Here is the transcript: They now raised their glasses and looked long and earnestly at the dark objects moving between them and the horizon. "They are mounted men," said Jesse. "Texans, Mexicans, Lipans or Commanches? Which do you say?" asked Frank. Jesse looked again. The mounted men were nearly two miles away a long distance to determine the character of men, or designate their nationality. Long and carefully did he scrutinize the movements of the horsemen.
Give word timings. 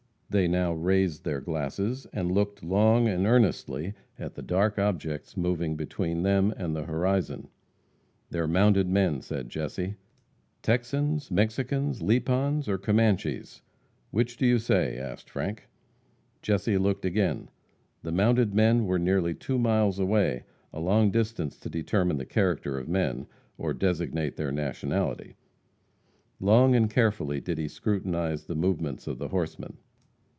They 0.33 0.47
now 0.47 0.71
raised 0.71 1.25
their 1.25 1.41
glasses 1.41 2.07
and 2.13 2.31
looked 2.31 2.63
long 2.63 3.09
and 3.09 3.27
earnestly 3.27 3.95
at 4.17 4.35
the 4.35 4.41
dark 4.41 4.79
objects 4.79 5.35
moving 5.35 5.75
between 5.75 6.23
them 6.23 6.53
and 6.55 6.73
the 6.73 6.85
horizon. 6.85 7.49
"They 8.29 8.39
are 8.39 8.47
mounted 8.47 8.87
men," 8.87 9.19
said 9.19 9.49
Jesse. 9.49 9.95
"Texans, 10.61 11.31
Mexicans, 11.31 12.01
Lipans 12.01 12.69
or 12.69 12.77
Commanches? 12.77 13.61
Which 14.11 14.37
do 14.37 14.45
you 14.45 14.57
say?" 14.57 14.97
asked 14.97 15.29
Frank. 15.29 15.67
Jesse 16.41 16.77
looked 16.77 17.03
again. 17.03 17.49
The 18.01 18.13
mounted 18.13 18.53
men 18.53 18.85
were 18.85 18.99
nearly 18.99 19.33
two 19.33 19.59
miles 19.59 19.99
away 19.99 20.45
a 20.71 20.79
long 20.79 21.11
distance 21.11 21.57
to 21.59 21.69
determine 21.69 22.15
the 22.15 22.25
character 22.25 22.77
of 22.79 22.87
men, 22.87 23.27
or 23.57 23.73
designate 23.73 24.37
their 24.37 24.53
nationality. 24.53 25.35
Long 26.39 26.73
and 26.73 26.89
carefully 26.89 27.41
did 27.41 27.57
he 27.57 27.67
scrutinize 27.67 28.45
the 28.45 28.55
movements 28.55 29.07
of 29.07 29.17
the 29.17 29.27
horsemen. 29.27 29.75